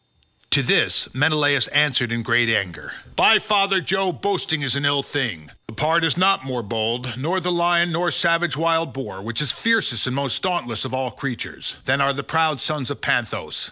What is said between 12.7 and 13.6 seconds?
of Panthous.